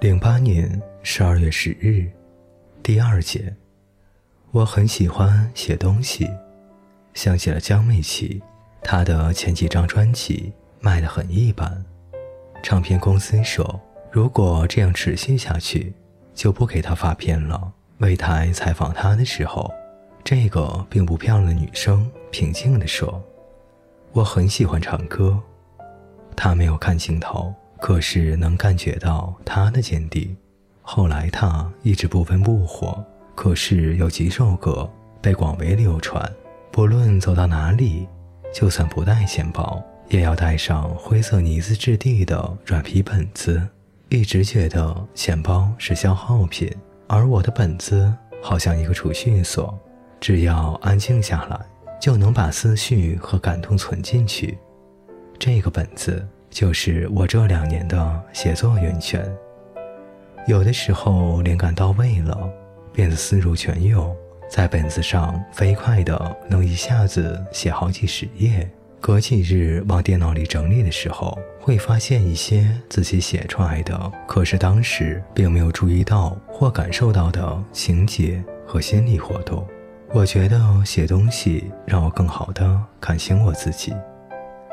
[0.00, 2.10] 零八年十二月十日，
[2.82, 3.54] 第二节。
[4.50, 6.26] 我很喜欢写东西，
[7.12, 8.42] 想起了江美琪，
[8.82, 11.84] 她的前几张专辑卖得很一般。
[12.62, 13.78] 唱片公司说，
[14.10, 15.92] 如果这样持续下去，
[16.32, 17.70] 就不给她发片了。
[17.98, 19.70] 魏台采访她的时候，
[20.24, 23.22] 这个并不漂亮的女生平静地说
[24.12, 25.38] ：“我很喜欢唱歌。”
[26.34, 27.54] 她没有看镜头。
[27.80, 30.36] 可是能感觉到他的坚定。
[30.82, 33.02] 后来他一直不温不火，
[33.34, 34.88] 可是有几首歌
[35.20, 36.30] 被广为流传。
[36.70, 38.06] 不论走到哪里，
[38.52, 43.60] 就算不带钱包，也要带上灰色呢子质地的软皮本子。
[44.08, 46.68] 一直觉得钱包是消耗品，
[47.06, 49.78] 而我的本子好像一个储蓄所，
[50.20, 51.58] 只要安静下来，
[52.00, 54.58] 就能把思绪和感动存进去。
[55.38, 56.26] 这个本子。
[56.50, 59.24] 就是我这两年的写作源泉。
[60.46, 62.50] 有的时候灵感到位了，
[62.92, 64.14] 变得思如泉涌，
[64.48, 68.68] 在本子上飞快的能一下子写好几十页。
[69.00, 79.66] 隔几日往电脑里整理的时候，会发现一些自己写出来的，可是当时并没有注意到或感受到的情节和心理活动。
[80.12, 83.94] 我觉得写东西让我更好的看清我自己。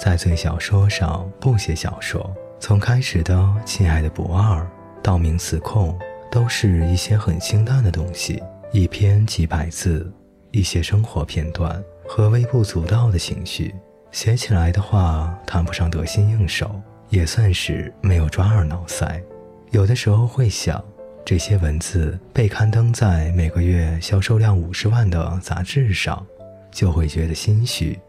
[0.00, 3.34] 在最小说上不写小说，从开始的
[3.66, 4.62] 《亲爱的不二》
[5.02, 5.90] 到《名词控》，
[6.32, 10.10] 都是一些很清淡的东西，一篇几百字，
[10.52, 13.74] 一些生活片段和微不足道的情绪。
[14.10, 19.22] 写起来的话，谈不上得心应手，也算是没有抓耳挠腮。
[19.70, 20.82] 有的时候会想，
[21.26, 26.26] 这些文字被刊登在每个月销售量五十万的杂志上，
[26.72, 28.00] 就会觉得心虚。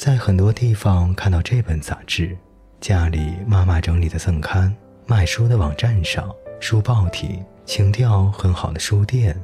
[0.00, 2.34] 在很多地方看到这本杂志，
[2.80, 4.74] 家里妈妈整理的赠刊，
[5.04, 9.38] 卖书的网站上，书报体，情调很好的书店、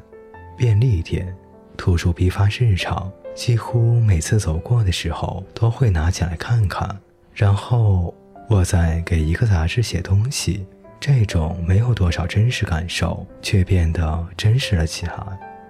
[0.56, 1.30] 便利店、
[1.76, 6.88] 图书批发市场，几乎每次走过的时候都会拿起来看看。
[7.34, 8.14] 然后
[8.48, 10.66] 我再给一个杂志写东西，
[10.98, 15.14] 这种没有多少真实感受，却变得真实了起来。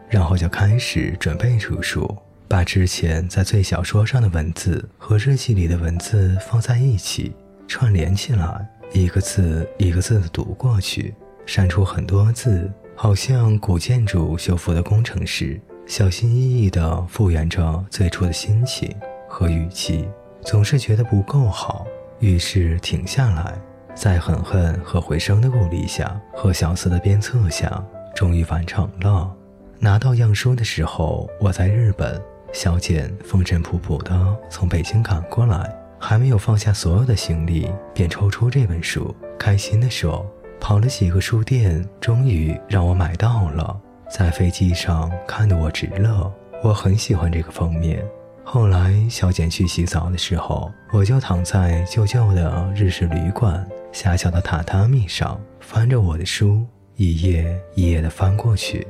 [0.08, 2.16] 然后就开始准备出书。
[2.48, 7.34] 把之前在最小说上的文字和日记里的文字放在一起，
[7.66, 11.12] 串联起来，一个字一个字的读过去，
[11.44, 18.94] 删除很多字，好像古建筑修复的工程师，小心翼翼地复原着最初的心情
[19.28, 20.08] 和语气，
[20.42, 21.84] 总是觉得不够好，
[22.20, 23.58] 于是停下来，
[23.92, 27.84] 在狠狠和回声的鼓励下和小四的鞭策下，
[28.14, 29.34] 终于完成了。
[29.80, 32.22] 拿到样书的时候，我在日本。
[32.52, 40.24] 小简风尘仆仆地从北京赶过来，还没有放下所有的行李，便抽出这本书，开心地说
[40.60, 46.32] ：“跑了几个书店，终于让我买到了。”在飞机上看得我直乐。
[46.62, 48.02] 我很喜欢这个封面。
[48.42, 56.64] 后来小简去洗澡的时候，我就躺在旧旧的日式旅馆狭小的榻榻米上，翻着我的书，
[56.96, 58.86] 一页一页地翻过去，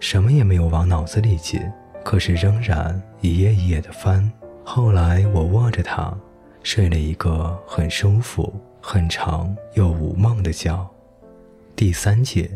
[0.00, 1.60] 什么也没有往脑子里进。
[2.06, 4.30] 可是仍然一页一页的翻。
[4.64, 6.16] 后来我握着它，
[6.62, 10.88] 睡了一个很舒服、很长又无梦的觉。
[11.74, 12.48] 第三节，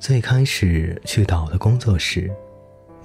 [0.00, 2.28] 最开始去岛的工作室，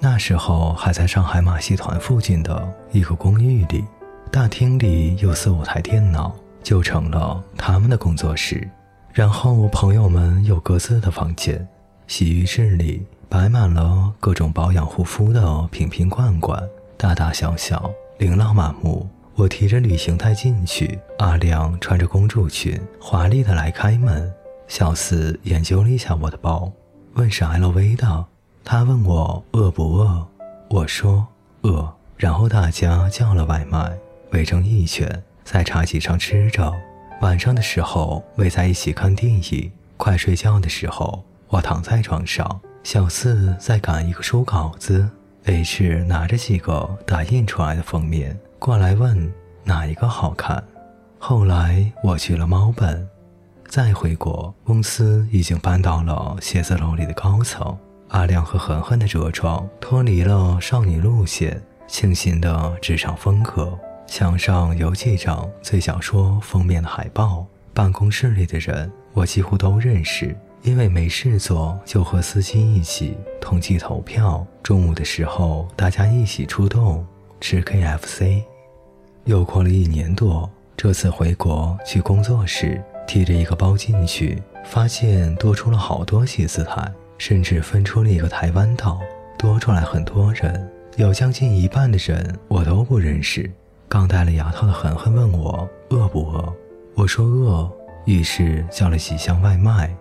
[0.00, 3.84] 那时候还在上海马戏团附近的一个公寓里，
[4.32, 8.68] 大厅里有四五台电脑，就成了他们的工作室。
[9.12, 11.64] 然后朋友们有各自的房间，
[12.08, 13.06] 洗浴室里。
[13.34, 16.62] 摆满了各种保养护肤的瓶瓶罐罐，
[16.96, 19.08] 大大小小，琳琅满目。
[19.34, 24.32] 我提着旅行袋进去，阿亮穿着公主裙，华丽的来开门。
[24.68, 26.70] 小四研究了一下我的包，
[27.14, 28.24] 问是 LV 的。
[28.62, 30.24] 他问我饿不饿，
[30.70, 31.26] 我说
[31.62, 31.92] 饿。
[32.16, 33.98] 然后大家叫了外卖，
[34.30, 36.72] 围成一圈，在茶几上吃着。
[37.20, 42.60] 晚上的时候围在一起看电影，快睡觉的时候，我躺在床上。
[42.84, 45.08] 小四在赶一个书稿子
[45.46, 49.32] ，H 拿着几个打印出来的封面过来问
[49.64, 50.62] 哪一个好看。
[51.18, 53.08] 后来我去了猫本，
[53.68, 57.74] 再回国，公司已经搬到了写字楼里的高层。
[58.08, 63.76] 阿亮和恒恒的着装脱离了少女路线，清新的职场风格。
[64.06, 70.36] 墙上有几张最小说封面的海报，办公室里的人我几乎都认识。
[70.64, 74.44] 因为没事做，就和司机一起统计投票。
[74.62, 77.06] 中午的时候，大家一起出动
[77.38, 78.42] 吃 KFC。
[79.24, 88.98] 又过了一年多，这次回国去工作室，提着一个包进去，发现多出了好多写字台，甚至分出了一个台湾岛，
[89.38, 90.66] 多出来很多人，
[90.96, 93.52] 有将近一半的人我都不认识。
[93.86, 96.50] 刚戴了牙套的恒恒问我饿不饿，
[96.94, 97.70] 我说饿，
[98.06, 99.94] 于是叫了几箱外卖。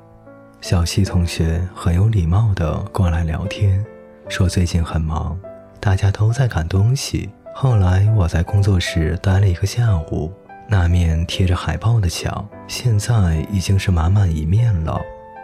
[0.64, 3.86] 小西同学很有礼貌地过来聊天，
[4.30, 5.38] 说最近很忙，
[5.78, 7.30] 大家都在赶东西。
[7.54, 10.32] 后来我在工作室待了一个下午。
[10.70, 15.02] 那面贴着海报的墙，现在已经是满满一面了。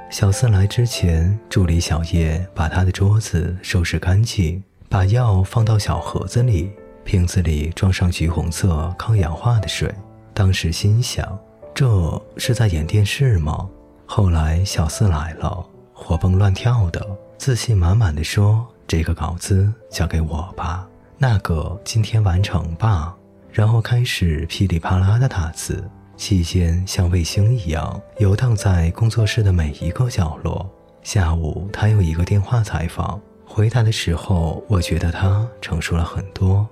[0.09, 6.71] 小四来之前，助理小叶把他的桌子收拾干净，把药放到小盒子里，
[7.03, 9.93] 瓶子里装上橘红色抗氧化的水。
[10.33, 11.37] 当时心想，
[11.75, 13.67] 这是在演电视吗？
[14.11, 15.63] 后来小四来了，
[15.93, 16.99] 活蹦乱跳的，
[17.37, 20.89] 自信满满的说：“这个稿子交给我吧，
[21.19, 23.15] 那个今天完成吧。”
[23.53, 30.67] 然后开始噼里啪啦的打字，期间像卫星一样游荡在工作室的每一个角落。
[31.03, 36.67] 下午他有一个电话采访，回答的时候，我觉得他成熟了很多。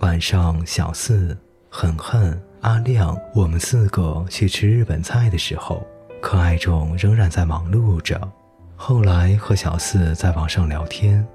[0.00, 1.34] 晚上小四、
[1.70, 5.82] 狠狠、阿亮，我们四个去吃日本菜的时候，
[6.22, 8.18] 可爱中仍然在忙碌着。
[8.76, 11.26] 后来和小四在网上聊天，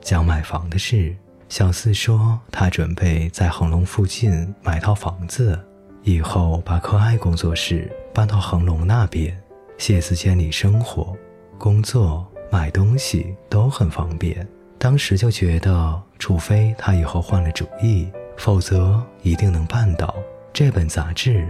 [0.00, 1.14] 讲买房的事。
[1.48, 5.58] 小四说，他准备在恒隆附近买套房子，
[6.02, 9.40] 以后把可爱工作室搬到恒隆那边，
[9.78, 11.16] 写字间里生活、
[11.56, 14.46] 工作、买东西都很方便。
[14.76, 20.12] 当时就觉得，除非他以后换了主意，否则一定能办到。
[20.52, 21.46] 这本杂志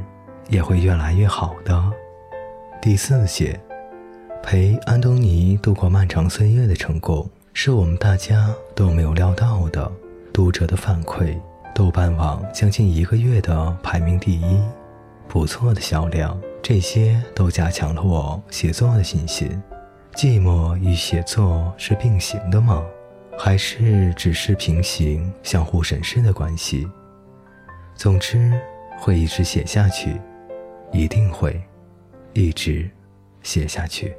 [0.50, 1.90] 也会越来越好的。
[2.82, 3.60] 第四节，
[4.42, 7.30] 陪安东尼度过漫长岁月的成功。
[7.52, 9.88] 是我们大家都没有料到的。
[10.32, 11.38] 读者的反馈，
[11.72, 14.60] 豆瓣网将近一个月的排名第一，
[15.28, 19.62] 不错的销量，这些都加强了我写作的信心。
[20.16, 22.82] 寂寞与写作是并行的吗？
[23.38, 26.90] 还是只是平行、相互审视的关系？
[27.94, 28.52] 总之，
[28.98, 30.20] 会一直写下去，
[30.90, 31.62] 一定会
[32.34, 32.88] 一直
[33.42, 34.14] 写下去。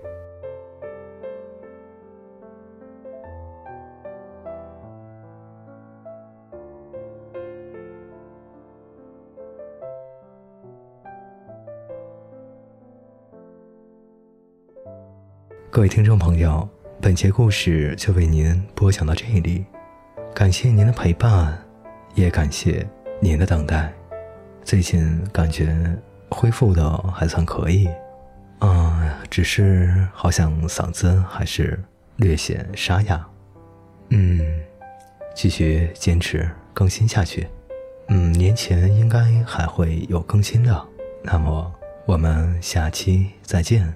[15.72, 16.70] 各位听众朋友，
[17.02, 19.66] 本节故事就为您播讲到这里，
[20.36, 21.58] 感谢您的陪伴，
[22.14, 22.88] 也感谢
[23.20, 23.92] 您的等待。
[24.64, 25.76] 最近感觉
[26.30, 27.90] 恢复的还算可以，
[28.64, 31.78] 嗯，只是好像嗓子还是
[32.16, 33.24] 略显沙哑。
[34.10, 34.40] 嗯，
[35.36, 37.48] 继续坚持更新下去。
[38.08, 40.88] 嗯，年前应该还会有更新的。
[41.24, 41.72] 那么
[42.06, 43.94] 我们下期再见。